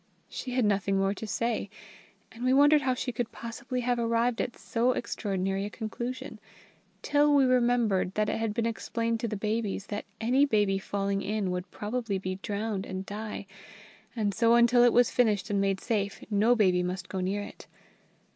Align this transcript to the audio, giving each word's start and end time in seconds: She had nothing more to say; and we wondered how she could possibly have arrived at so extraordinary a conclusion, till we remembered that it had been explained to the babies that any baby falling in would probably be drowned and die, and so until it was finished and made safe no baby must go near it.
She 0.27 0.53
had 0.55 0.65
nothing 0.65 0.97
more 0.97 1.13
to 1.13 1.27
say; 1.27 1.69
and 2.31 2.43
we 2.43 2.53
wondered 2.53 2.81
how 2.81 2.95
she 2.95 3.11
could 3.11 3.31
possibly 3.31 3.81
have 3.81 3.99
arrived 3.99 4.41
at 4.41 4.57
so 4.57 4.93
extraordinary 4.93 5.63
a 5.63 5.69
conclusion, 5.69 6.39
till 7.03 7.35
we 7.35 7.45
remembered 7.45 8.15
that 8.15 8.27
it 8.27 8.37
had 8.39 8.51
been 8.51 8.65
explained 8.65 9.19
to 9.19 9.27
the 9.27 9.37
babies 9.37 9.85
that 9.89 10.05
any 10.19 10.43
baby 10.43 10.79
falling 10.79 11.21
in 11.21 11.51
would 11.51 11.69
probably 11.69 12.17
be 12.17 12.39
drowned 12.41 12.83
and 12.87 13.05
die, 13.05 13.45
and 14.15 14.33
so 14.33 14.55
until 14.55 14.81
it 14.83 14.91
was 14.91 15.11
finished 15.11 15.51
and 15.51 15.61
made 15.61 15.79
safe 15.79 16.23
no 16.31 16.55
baby 16.55 16.81
must 16.81 17.07
go 17.07 17.19
near 17.19 17.43
it. 17.43 17.67